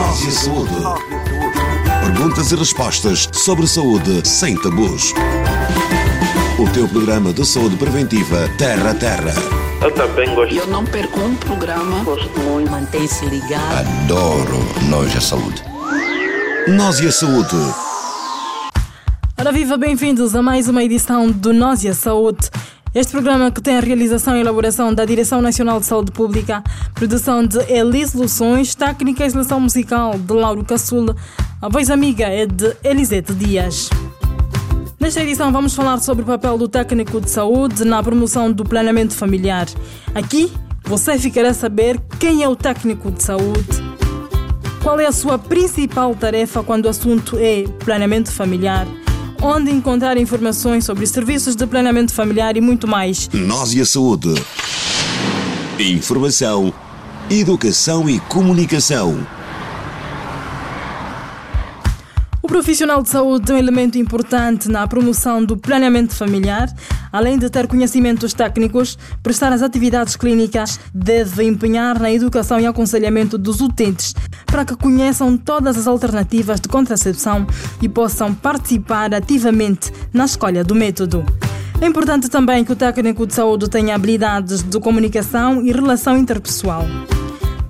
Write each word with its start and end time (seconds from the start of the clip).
Nós 0.00 0.24
e 0.24 0.28
a 0.28 0.30
saúde. 0.30 0.74
Perguntas 2.00 2.50
e 2.50 2.56
respostas 2.56 3.28
sobre 3.34 3.66
saúde 3.66 4.26
sem 4.26 4.56
tabus. 4.56 5.12
O 6.58 6.66
teu 6.72 6.88
programa 6.88 7.34
de 7.34 7.44
saúde 7.44 7.76
preventiva 7.76 8.48
Terra 8.56 8.92
a 8.92 8.94
Terra. 8.94 9.34
Eu 9.82 9.92
também 9.92 10.34
gosto. 10.34 10.54
Eu 10.54 10.66
não 10.68 10.86
perco 10.86 11.20
um 11.20 11.34
programa. 11.36 12.02
Gosto 12.02 12.40
muito. 12.40 12.70
Mantém-se 12.70 13.26
ligado. 13.26 13.86
Adoro 14.04 14.56
Nós 14.88 15.14
e 15.14 15.18
a 15.18 15.20
Saúde. 15.20 15.62
Nós 16.66 16.98
e 17.00 17.06
a 17.06 17.12
Saúde. 17.12 17.56
Ora 19.38 19.52
viva, 19.52 19.76
bem-vindos 19.76 20.34
a 20.34 20.40
mais 20.40 20.66
uma 20.66 20.82
edição 20.82 21.30
do 21.30 21.52
Nós 21.52 21.84
e 21.84 21.88
a 21.88 21.94
Saúde. 21.94 22.48
Este 22.92 23.12
programa 23.12 23.52
que 23.52 23.62
tem 23.62 23.76
a 23.76 23.80
realização 23.80 24.36
e 24.36 24.40
elaboração 24.40 24.92
da 24.92 25.04
Direção 25.04 25.40
Nacional 25.40 25.78
de 25.78 25.86
Saúde 25.86 26.10
Pública, 26.10 26.60
produção 26.92 27.46
de 27.46 27.58
Elis 27.72 28.14
Luções, 28.14 28.74
técnica 28.74 29.24
e 29.24 29.30
seleção 29.30 29.60
musical 29.60 30.18
de 30.18 30.32
Lauro 30.32 30.64
Caçula, 30.64 31.14
a 31.62 31.68
voz 31.68 31.88
amiga 31.88 32.24
é 32.24 32.46
de 32.46 32.76
Elisete 32.82 33.32
Dias. 33.32 33.88
Nesta 34.98 35.22
edição 35.22 35.52
vamos 35.52 35.72
falar 35.72 36.00
sobre 36.00 36.24
o 36.24 36.26
papel 36.26 36.58
do 36.58 36.66
técnico 36.66 37.20
de 37.20 37.30
saúde 37.30 37.84
na 37.84 38.02
promoção 38.02 38.50
do 38.50 38.64
planeamento 38.64 39.14
familiar. 39.14 39.68
Aqui 40.12 40.52
você 40.82 41.16
ficará 41.16 41.50
a 41.50 41.54
saber 41.54 41.96
quem 42.18 42.42
é 42.42 42.48
o 42.48 42.56
técnico 42.56 43.12
de 43.12 43.22
saúde, 43.22 43.68
qual 44.82 44.98
é 44.98 45.06
a 45.06 45.12
sua 45.12 45.38
principal 45.38 46.12
tarefa 46.16 46.64
quando 46.64 46.86
o 46.86 46.88
assunto 46.88 47.38
é 47.38 47.68
planeamento 47.84 48.32
familiar, 48.32 48.84
onde 49.42 49.70
encontrar 49.70 50.16
informações 50.16 50.84
sobre 50.84 51.06
serviços 51.06 51.56
de 51.56 51.66
planeamento 51.66 52.12
familiar 52.12 52.56
e 52.56 52.60
muito 52.60 52.86
mais. 52.86 53.28
Nós 53.32 53.74
e 53.74 53.80
a 53.80 53.86
Saúde. 53.86 54.34
Informação, 55.78 56.72
educação 57.30 58.08
e 58.08 58.20
comunicação. 58.20 59.26
Profissional 62.50 63.00
de 63.00 63.08
saúde 63.08 63.52
é 63.52 63.54
um 63.54 63.58
elemento 63.58 63.96
importante 63.96 64.68
na 64.68 64.84
promoção 64.84 65.44
do 65.44 65.56
planeamento 65.56 66.16
familiar. 66.16 66.68
Além 67.12 67.38
de 67.38 67.48
ter 67.48 67.68
conhecimentos 67.68 68.34
técnicos, 68.34 68.98
prestar 69.22 69.52
as 69.52 69.62
atividades 69.62 70.16
clínicas, 70.16 70.80
deve 70.92 71.44
empenhar 71.44 72.00
na 72.00 72.10
educação 72.10 72.58
e 72.58 72.66
aconselhamento 72.66 73.38
dos 73.38 73.60
utentes 73.60 74.16
para 74.46 74.64
que 74.64 74.74
conheçam 74.74 75.36
todas 75.36 75.78
as 75.78 75.86
alternativas 75.86 76.60
de 76.60 76.68
contracepção 76.68 77.46
e 77.80 77.88
possam 77.88 78.34
participar 78.34 79.14
ativamente 79.14 79.92
na 80.12 80.24
escolha 80.24 80.64
do 80.64 80.74
método. 80.74 81.24
É 81.80 81.86
importante 81.86 82.28
também 82.28 82.64
que 82.64 82.72
o 82.72 82.76
técnico 82.76 83.28
de 83.28 83.34
saúde 83.34 83.70
tenha 83.70 83.94
habilidades 83.94 84.60
de 84.60 84.80
comunicação 84.80 85.64
e 85.64 85.70
relação 85.70 86.18
interpessoal. 86.18 86.84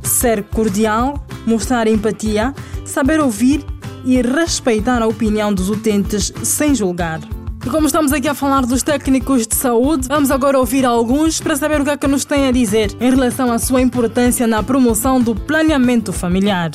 Ser 0.03 0.43
cordial, 0.45 1.23
mostrar 1.47 1.87
empatia, 1.87 2.55
saber 2.87 3.21
ouvir 3.21 3.63
e 4.05 4.21
respeitar 4.23 5.03
a 5.03 5.07
opinião 5.07 5.53
dos 5.53 5.69
utentes 5.69 6.33
sem 6.43 6.75
julgar. 6.75 7.21
E 7.65 7.69
como 7.69 7.87
estamos 7.87 8.13
aqui 8.13 8.27
a 8.27 8.35
falar 8.35 8.65
dos 8.65 8.83
técnicos 8.83 9.47
de 9.47 9.55
saúde, 9.55 10.09
vamos 10.09 10.31
agora 10.31 10.59
ouvir 10.59 10.87
alguns 10.87 11.41
para 11.41 11.55
saber 11.57 11.81
o 11.81 11.85
que 11.85 11.91
é 11.91 11.97
que 11.97 12.07
nos 12.07 12.25
têm 12.25 12.47
a 12.47 12.53
dizer 12.53 12.91
em 12.99 13.11
relação 13.11 13.53
à 13.53 13.59
sua 13.59 13.83
importância 13.83 14.47
na 14.47 14.63
promoção 14.63 15.21
do 15.21 15.35
planeamento 15.35 16.13
familiar. 16.13 16.71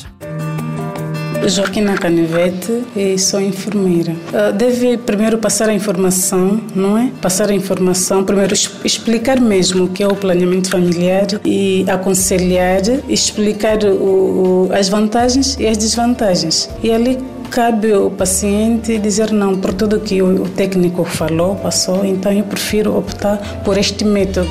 Joaquina 1.46 1.94
Canivete 1.96 2.82
e 2.96 3.18
sou 3.18 3.40
enfermeira. 3.40 4.14
Ah, 4.32 4.50
Deve 4.50 4.96
primeiro 4.98 5.38
passar 5.38 5.68
a 5.68 5.72
informação, 5.74 6.60
não 6.74 6.98
é? 6.98 7.10
Passar 7.22 7.50
a 7.50 7.54
informação, 7.54 8.24
primeiro 8.24 8.52
explicar 8.84 9.40
mesmo 9.40 9.84
o 9.84 9.88
que 9.88 10.02
é 10.02 10.08
o 10.08 10.14
planeamento 10.16 10.68
familiar 10.70 11.26
e 11.44 11.84
aconselhar, 11.88 12.80
explicar 13.08 13.78
o- 13.84 14.68
as 14.72 14.88
vantagens 14.88 15.56
e 15.58 15.66
as 15.66 15.76
desvantagens. 15.76 16.68
E 16.82 16.90
ali 16.90 17.18
cabe 17.50 17.92
o 17.92 18.10
paciente 18.10 18.98
dizer 18.98 19.30
não 19.30 19.56
por 19.56 19.72
tudo 19.72 20.00
que 20.00 20.20
o 20.22 20.48
técnico 20.48 21.04
falou, 21.04 21.54
passou, 21.54 22.04
então 22.04 22.32
eu 22.32 22.42
prefiro 22.44 22.96
optar 22.96 23.36
por 23.64 23.78
este 23.78 24.04
método. 24.04 24.50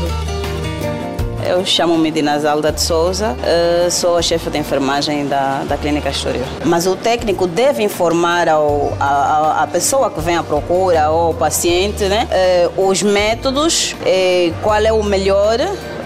Eu 1.48 1.64
chamo-me 1.66 2.10
Dinazalda 2.10 2.72
de 2.72 2.82
Souza, 2.82 3.36
eh, 3.44 3.88
sou 3.92 4.18
a 4.18 4.22
chefe 4.22 4.50
de 4.50 4.58
enfermagem 4.58 5.28
da, 5.28 5.64
da 5.68 5.78
Clínica 5.78 6.10
Estoril. 6.10 6.42
Mas 6.66 6.88
o 6.88 6.96
técnico 6.96 7.46
deve 7.46 7.84
informar 7.84 8.50
ao, 8.50 8.94
a, 9.00 9.62
a- 9.64 9.68
pessoa 9.68 10.10
que 10.10 10.20
vem 10.22 10.36
à 10.38 10.44
procura 10.44 11.10
ou 11.12 11.28
ao 11.28 11.34
paciente 11.34 12.06
né, 12.06 12.28
eh, 12.32 12.70
os 12.78 13.04
métodos, 13.04 13.96
eh, 14.06 14.52
qual 14.64 14.80
é 14.82 14.92
o 14.92 15.04
melhor 15.04 15.58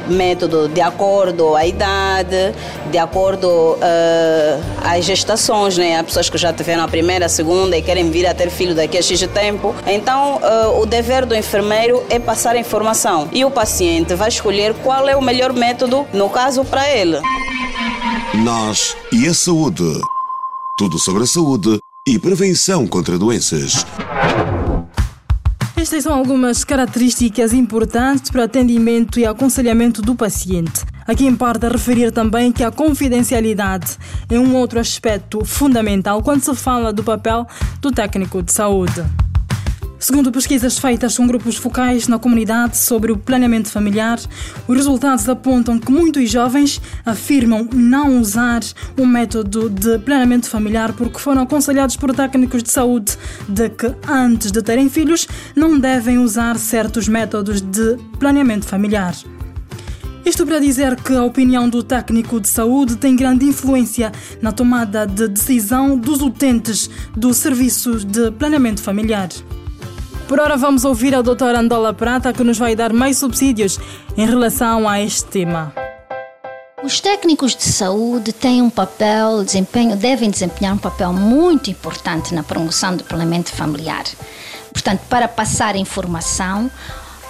método 0.07 0.67
de 0.67 0.81
acordo 0.81 1.55
à 1.55 1.65
idade, 1.65 2.53
de 2.91 2.97
acordo 2.97 3.77
eh, 3.81 4.59
às 4.83 5.05
gestações, 5.05 5.77
né? 5.77 5.97
Há 5.97 6.03
pessoas 6.03 6.29
que 6.29 6.37
já 6.37 6.53
tiveram 6.53 6.83
a 6.83 6.87
primeira, 6.87 7.25
a 7.25 7.29
segunda 7.29 7.77
e 7.77 7.81
querem 7.81 8.09
vir 8.09 8.25
a 8.27 8.33
ter 8.33 8.49
filho 8.49 8.75
daqui 8.75 8.97
a 8.97 9.01
X 9.01 9.19
tempo. 9.33 9.75
Então, 9.85 10.39
eh, 10.41 10.67
o 10.79 10.85
dever 10.85 11.25
do 11.25 11.35
enfermeiro 11.35 12.03
é 12.09 12.19
passar 12.19 12.55
a 12.55 12.59
informação 12.59 13.27
e 13.31 13.43
o 13.45 13.51
paciente 13.51 14.15
vai 14.15 14.29
escolher 14.29 14.73
qual 14.83 15.07
é 15.07 15.15
o 15.15 15.21
melhor 15.21 15.53
método, 15.53 16.07
no 16.13 16.29
caso, 16.29 16.63
para 16.63 16.89
ele. 16.89 17.19
Nós 18.43 18.95
e 19.11 19.27
a 19.27 19.33
Saúde. 19.33 19.99
Tudo 20.77 20.97
sobre 20.97 21.23
a 21.23 21.27
saúde 21.27 21.77
e 22.07 22.17
prevenção 22.17 22.87
contra 22.87 23.17
doenças. 23.17 23.85
Estas 25.79 26.03
são 26.03 26.13
algumas 26.13 26.65
características 26.65 27.53
importantes 27.53 28.29
para 28.29 28.41
o 28.41 28.43
atendimento 28.43 29.17
e 29.17 29.25
aconselhamento 29.25 30.01
do 30.01 30.13
paciente. 30.13 30.83
Aqui 31.07 31.25
importa 31.25 31.69
referir 31.69 32.11
também 32.11 32.51
que 32.51 32.65
a 32.65 32.69
confidencialidade 32.69 33.97
é 34.29 34.37
um 34.37 34.57
outro 34.57 34.77
aspecto 34.77 35.45
fundamental 35.45 36.21
quando 36.21 36.43
se 36.43 36.53
fala 36.53 36.91
do 36.91 37.01
papel 37.01 37.47
do 37.79 37.91
técnico 37.91 38.43
de 38.43 38.51
saúde. 38.51 39.05
Segundo 39.99 40.31
pesquisas 40.31 40.79
feitas 40.79 41.17
com 41.17 41.27
grupos 41.27 41.57
focais 41.57 42.07
na 42.07 42.17
comunidade 42.17 42.77
sobre 42.77 43.11
o 43.11 43.17
planeamento 43.17 43.67
familiar, 43.67 44.17
os 44.65 44.77
resultados 44.77 45.27
apontam 45.27 45.77
que 45.77 45.91
muitos 45.91 46.31
jovens 46.31 46.81
afirmam 47.05 47.67
não 47.73 48.17
usar 48.17 48.61
o 48.97 49.05
método 49.05 49.69
de 49.69 49.99
planeamento 49.99 50.49
familiar 50.49 50.93
porque 50.93 51.19
foram 51.19 51.41
aconselhados 51.41 51.97
por 51.97 52.15
técnicos 52.15 52.63
de 52.63 52.71
saúde 52.71 53.17
de 53.49 53.69
que 53.69 53.93
antes 54.07 54.53
de 54.53 54.61
terem 54.61 54.89
filhos 54.89 55.27
não 55.53 55.77
devem 55.77 56.17
usar 56.17 56.57
certos 56.57 57.09
métodos 57.09 57.59
de 57.59 57.97
planeamento 58.17 58.65
familiar. 58.65 59.13
Isto 60.25 60.45
para 60.45 60.59
dizer 60.59 60.95
que 60.95 61.13
a 61.13 61.25
opinião 61.25 61.67
do 61.67 61.83
técnico 61.83 62.39
de 62.39 62.47
saúde 62.47 62.95
tem 62.95 63.17
grande 63.17 63.45
influência 63.45 64.13
na 64.41 64.53
tomada 64.53 65.05
de 65.05 65.27
decisão 65.27 65.97
dos 65.97 66.21
utentes 66.21 66.89
dos 67.17 67.35
serviços 67.35 68.05
de 68.05 68.31
planeamento 68.31 68.81
familiar. 68.81 69.27
Por 70.29 70.39
ora 70.39 70.55
vamos 70.55 70.85
ouvir 70.85 71.15
a 71.15 71.23
doutora 71.23 71.59
Andola 71.59 71.91
Prata 71.91 72.31
que 72.31 72.43
nos 72.43 72.59
vai 72.59 72.75
dar 72.75 72.93
mais 72.93 73.17
subsídios 73.17 73.79
em 74.15 74.27
relação 74.27 74.87
a 74.87 75.01
este 75.01 75.25
tema. 75.25 75.73
Os 76.83 76.99
técnicos 76.99 77.55
de 77.55 77.63
saúde 77.63 78.31
têm 78.31 78.61
um 78.61 78.69
papel, 78.69 79.43
desempenho, 79.43 79.95
devem 79.95 80.29
desempenhar 80.29 80.75
um 80.75 80.77
papel 80.77 81.11
muito 81.11 81.71
importante 81.71 82.35
na 82.35 82.43
promoção 82.43 82.95
do 82.95 83.03
planeamento 83.03 83.51
familiar. 83.51 84.03
Portanto, 84.71 85.01
para 85.09 85.27
passar 85.27 85.75
informação 85.75 86.69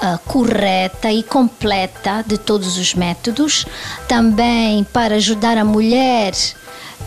ah, 0.02 0.20
correta 0.26 1.10
e 1.10 1.24
completa 1.24 2.22
de 2.28 2.38
todos 2.38 2.78
os 2.78 2.94
métodos, 2.94 3.66
também 4.10 4.84
para 4.84 5.16
ajudar 5.16 5.58
a 5.58 5.64
mulher 5.64 6.34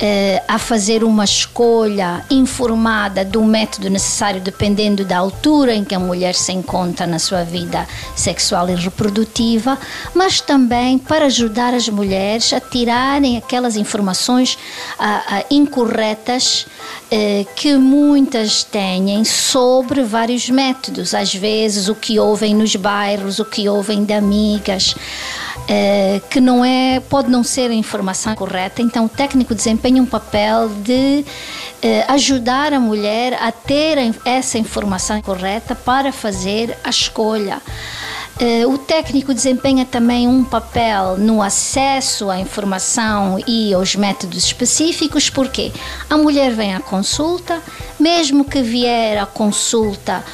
eh, 0.01 0.43
a 0.49 0.59
fazer 0.59 1.05
uma 1.05 1.25
escolha 1.25 2.25
informada 2.31 3.25
do 3.25 3.43
método 3.45 3.89
necessário, 3.91 4.41
dependendo 4.41 5.05
da 5.05 5.19
altura 5.19 5.75
em 5.75 5.85
que 5.85 5.95
a 5.95 5.99
mulher 5.99 6.35
se 6.35 6.53
encontra 6.53 7.07
na 7.07 7.19
sua 7.19 7.45
vida 7.45 7.87
sexual 8.17 8.69
e 8.69 8.75
reprodutiva, 8.75 9.79
mas 10.15 10.41
também 10.41 10.99
para 10.99 11.27
ajudar 11.27 11.75
as 11.75 11.89
mulheres 11.89 12.53
a 12.53 12.61
tirarem 12.61 13.37
aquelas 13.37 13.77
informações 13.77 14.59
ah, 14.99 15.23
ah, 15.27 15.45
incorretas 15.51 16.67
eh, 17.11 17.45
que 17.55 17.77
muitas 17.77 18.65
têm 18.65 19.25
sobre 19.25 20.03
vários 20.03 20.49
métodos, 20.49 21.15
às 21.15 21.35
vezes 21.35 21.89
o 21.89 21.95
que 21.95 22.19
ouvem 22.19 22.55
nos 22.55 22.75
bairros, 22.75 23.39
o 23.39 23.45
que 23.45 23.69
ouvem 23.69 24.05
de 24.05 24.15
amigas. 24.15 24.95
Eh, 25.69 26.21
que 26.31 26.41
não 26.41 26.65
é 26.65 27.01
pode 27.01 27.31
não 27.31 27.43
ser 27.45 27.71
a 27.71 27.75
informação 27.75 28.35
correta. 28.35 28.83
Então 28.83 29.07
o 29.07 29.09
técnico 29.09 29.55
desempenha 29.55 30.03
um 30.03 30.07
papel 30.07 30.69
de 30.69 31.25
eh, 31.83 32.05
ajudar 32.09 32.73
a 32.73 32.81
mulher 32.81 33.35
a 33.41 33.51
ter 33.53 33.99
essa 34.25 34.59
informação 34.59 35.21
correta 35.23 35.75
para 35.75 36.13
fazer 36.13 36.77
a 36.85 36.91
escolha 36.91 37.61
o 38.67 38.79
técnico 38.79 39.33
desempenha 39.33 39.85
também 39.85 40.27
um 40.27 40.43
papel 40.43 41.17
no 41.17 41.43
acesso 41.43 42.31
à 42.31 42.41
informação 42.41 43.39
e 43.47 43.73
aos 43.73 43.95
métodos 43.95 44.45
específicos, 44.45 45.31
porque 45.31 45.71
a 46.09 46.17
mulher 46.17 46.53
vem 46.53 46.75
à 46.75 46.81
consulta, 46.81 47.63
mesmo 48.01 48.45
que 48.45 48.63
vier 48.63 49.19
à 49.19 49.27
consulta 49.27 50.25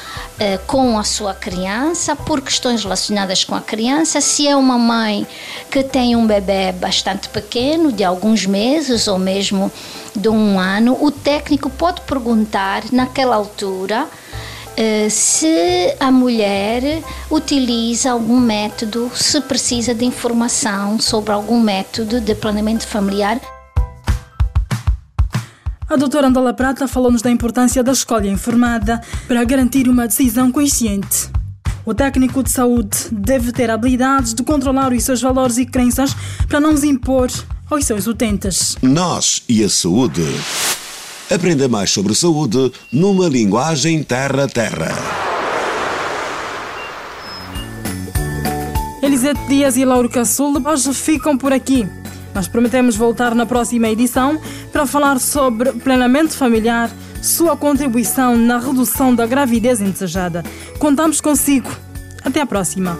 eh, 0.41 0.57
com 0.65 0.97
a 0.97 1.03
sua 1.03 1.33
criança, 1.33 2.15
por 2.15 2.39
questões 2.39 2.81
relacionadas 2.81 3.43
com 3.43 3.55
a 3.55 3.59
criança, 3.59 4.21
se 4.21 4.47
é 4.47 4.55
uma 4.55 4.77
mãe 4.77 5.27
que 5.69 5.83
tem 5.83 6.15
um 6.15 6.25
bebê 6.25 6.71
bastante 6.71 7.27
pequeno, 7.27 7.91
de 7.91 8.05
alguns 8.05 8.45
meses 8.45 9.09
ou 9.09 9.19
mesmo 9.19 9.69
de 10.15 10.29
um 10.29 10.57
ano, 10.57 10.97
o 11.01 11.11
técnico 11.11 11.69
pode 11.69 11.99
perguntar 12.01 12.83
naquela 12.89 13.35
altura 13.35 14.07
eh, 14.07 14.48
se 15.09 15.95
a 15.99 16.11
mulher 16.11 17.03
utiliza 17.29 18.11
algum 18.11 18.39
método, 18.39 19.11
se 19.13 19.41
precisa 19.41 19.93
de 19.93 20.05
informação 20.05 20.99
sobre 20.99 21.33
algum 21.33 21.59
método 21.59 22.21
de 22.21 22.33
planeamento 22.35 22.87
familiar. 22.87 23.39
A 25.89 25.95
doutora 25.95 26.27
Andola 26.27 26.53
Prata 26.53 26.87
falou-nos 26.87 27.21
da 27.21 27.31
importância 27.31 27.83
da 27.83 27.91
escolha 27.91 28.29
informada 28.29 29.01
para 29.27 29.43
garantir 29.43 29.89
uma 29.89 30.07
decisão 30.07 30.51
consciente. 30.51 31.29
O 31.83 31.93
técnico 31.95 32.43
de 32.43 32.51
saúde 32.51 32.97
deve 33.11 33.51
ter 33.51 33.71
habilidades 33.71 34.33
de 34.33 34.43
controlar 34.43 34.93
os 34.93 35.03
seus 35.03 35.21
valores 35.21 35.57
e 35.57 35.65
crenças 35.65 36.15
para 36.47 36.59
não 36.59 36.73
os 36.73 36.83
impor 36.83 37.29
aos 37.69 37.85
seus 37.85 38.05
utentes. 38.05 38.77
Nós 38.81 39.41
e 39.49 39.63
a 39.63 39.69
saúde. 39.69 40.23
Aprenda 41.31 41.67
mais 41.67 41.91
sobre 41.91 42.15
saúde 42.15 42.71
numa 42.91 43.29
linguagem 43.29 44.01
terra-terra. 44.01 44.89
Elisete 49.03 49.39
Dias 49.47 49.77
e 49.77 49.85
Lauro 49.85 50.09
Caçul 50.09 50.59
hoje 50.65 50.91
ficam 50.91 51.37
por 51.37 51.53
aqui. 51.53 51.87
Nós 52.33 52.47
prometemos 52.47 52.95
voltar 52.95 53.35
na 53.35 53.45
próxima 53.45 53.89
edição 53.89 54.41
para 54.71 54.87
falar 54.87 55.19
sobre 55.19 55.71
planeamento 55.73 56.35
familiar, 56.35 56.89
sua 57.21 57.55
contribuição 57.55 58.35
na 58.35 58.57
redução 58.57 59.13
da 59.13 59.27
gravidez 59.27 59.79
indesejada. 59.79 60.43
Contamos 60.79 61.21
consigo. 61.21 61.69
Até 62.23 62.41
a 62.41 62.45
próxima. 62.45 62.97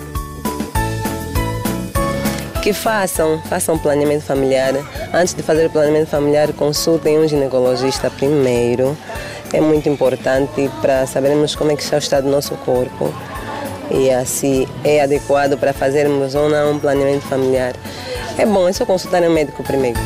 Que 2.61 2.73
façam, 2.73 3.41
façam 3.49 3.77
planeamento 3.77 4.23
familiar. 4.25 4.73
Antes 5.13 5.33
de 5.33 5.41
fazer 5.41 5.67
o 5.67 5.69
planeamento 5.69 6.07
familiar, 6.07 6.51
consultem 6.53 7.17
um 7.17 7.27
ginecologista 7.27 8.09
primeiro. 8.09 8.97
É 9.53 9.61
muito 9.61 9.87
importante 9.87 10.69
para 10.81 11.07
sabermos 11.07 11.55
como 11.55 11.71
é 11.71 11.75
que 11.75 11.81
está 11.81 11.95
o 11.95 11.99
estado 11.99 12.25
do 12.25 12.29
nosso 12.29 12.55
corpo 12.57 13.13
e 13.91 14.11
assim 14.11 14.67
é 14.83 15.01
adequado 15.01 15.57
para 15.57 15.73
fazermos 15.73 16.35
ou 16.35 16.49
não 16.49 16.73
um 16.73 16.79
planeamento 16.79 17.25
familiar. 17.25 17.73
É 18.37 18.45
bom, 18.45 18.67
é 18.67 18.73
só 18.73 18.85
consultar 18.85 19.23
o 19.23 19.31
médico 19.31 19.63
primeiro. 19.63 19.99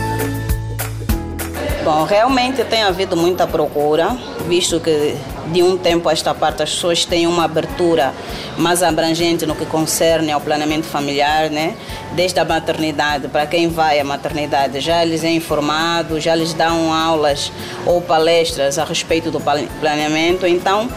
Bom, 1.84 2.06
realmente 2.06 2.64
tem 2.64 2.82
havido 2.82 3.18
muita 3.18 3.46
procura, 3.46 4.16
visto 4.48 4.80
que 4.80 5.18
de 5.52 5.62
um 5.62 5.78
tempo 5.78 6.10
a 6.10 6.14
esta 6.14 6.34
parte 6.34 6.64
as 6.64 6.72
pessoas 6.72 7.06
têm 7.06 7.28
uma 7.28 7.46
abertura 7.46 8.14
mais 8.58 8.84
abrangente 8.84 9.46
no 9.46 9.56
que 9.56 9.66
concerne 9.66 10.32
ao 10.32 10.40
planeamento 10.40 10.86
familiar, 10.86 11.50
né? 11.50 11.76
Desde 12.14 12.40
a 12.40 12.46
maternidade, 12.46 13.28
para 13.28 13.48
quem 13.48 13.68
vai 13.68 14.00
à 14.00 14.04
maternidade, 14.04 14.80
já 14.80 15.04
lhes 15.04 15.24
é 15.24 15.32
informado, 15.32 16.20
já 16.20 16.36
lhes 16.36 16.54
dão 16.54 16.94
aulas 16.94 17.52
ou 17.86 18.02
palestras 18.02 18.78
a 18.78 18.86
respeito 18.86 19.32
do 19.32 19.42
planeamento. 19.80 20.46
Então, 20.46 20.88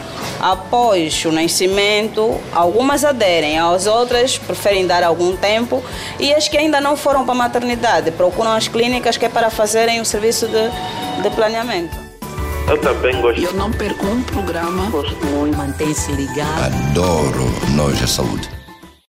após 0.41 1.25
o 1.25 1.33
nascimento, 1.33 2.39
algumas 2.53 3.05
aderem, 3.05 3.59
as 3.59 3.87
outras 3.87 4.37
preferem 4.37 4.87
dar 4.87 5.03
algum 5.03 5.35
tempo 5.37 5.83
e 6.21 6.35
as 6.35 6.49
que 6.49 6.59
ainda 6.59 6.81
não 6.81 6.97
foram 6.97 7.25
para 7.25 7.33
a 7.33 7.39
maternidade 7.39 8.11
procuram 8.11 8.53
as 8.53 8.69
clínicas 8.69 9.17
que 9.17 9.25
é 9.25 9.29
para 9.29 9.51
fazerem 9.51 10.01
o 10.01 10.05
serviço 10.05 10.47
de, 10.47 11.23
de 11.23 11.31
planeamento. 11.35 12.06
Eu 12.69 12.79
também 12.81 13.21
gosto. 13.21 13.41
Eu 13.41 13.53
não 13.53 13.71
perco 13.71 14.07
um 14.07 14.23
programa. 14.23 14.91
Gosto 14.91 15.25
muito. 15.27 15.57
Mantém-se 15.57 16.11
ligado. 16.13 16.65
Adoro 16.91 17.45
Nós 17.77 18.03
a 18.03 18.07
Saúde. 18.07 18.56